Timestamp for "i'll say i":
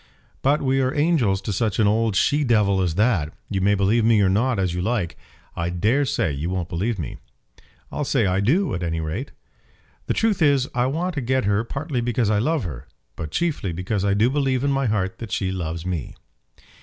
7.91-8.39